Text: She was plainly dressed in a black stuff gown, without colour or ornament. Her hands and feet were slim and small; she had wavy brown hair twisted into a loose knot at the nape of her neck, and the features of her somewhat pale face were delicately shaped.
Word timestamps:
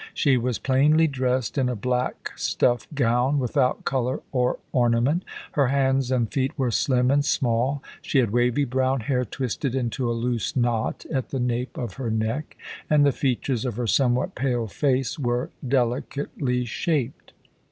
She 0.15 0.35
was 0.35 0.57
plainly 0.57 1.05
dressed 1.05 1.59
in 1.59 1.69
a 1.69 1.75
black 1.75 2.31
stuff 2.35 2.87
gown, 2.95 3.37
without 3.37 3.85
colour 3.85 4.21
or 4.31 4.57
ornament. 4.71 5.23
Her 5.51 5.67
hands 5.67 6.09
and 6.09 6.27
feet 6.33 6.57
were 6.57 6.71
slim 6.71 7.11
and 7.11 7.23
small; 7.23 7.83
she 8.01 8.17
had 8.17 8.31
wavy 8.31 8.65
brown 8.65 9.01
hair 9.01 9.23
twisted 9.23 9.75
into 9.75 10.09
a 10.09 10.13
loose 10.17 10.55
knot 10.55 11.05
at 11.11 11.29
the 11.29 11.39
nape 11.39 11.77
of 11.77 11.97
her 11.97 12.09
neck, 12.09 12.57
and 12.89 13.05
the 13.05 13.11
features 13.11 13.63
of 13.63 13.75
her 13.75 13.85
somewhat 13.85 14.33
pale 14.33 14.65
face 14.65 15.19
were 15.19 15.51
delicately 15.67 16.65
shaped. 16.65 17.33